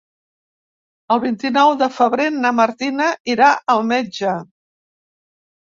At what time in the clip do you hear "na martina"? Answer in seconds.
2.39-3.11